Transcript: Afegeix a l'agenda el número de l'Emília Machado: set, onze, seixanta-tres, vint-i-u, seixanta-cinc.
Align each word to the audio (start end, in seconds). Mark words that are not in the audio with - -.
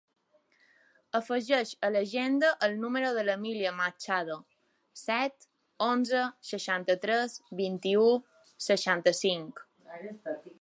Afegeix 1.19 1.73
a 1.87 1.91
l'agenda 1.95 2.49
el 2.69 2.73
número 2.85 3.11
de 3.19 3.25
l'Emília 3.27 3.73
Machado: 3.81 4.39
set, 5.03 5.47
onze, 5.91 6.23
seixanta-tres, 6.53 7.37
vint-i-u, 7.63 8.07
seixanta-cinc. 8.71 9.63